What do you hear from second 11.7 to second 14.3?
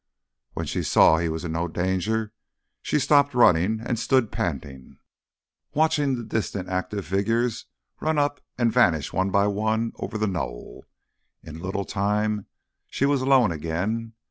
time she was alone again.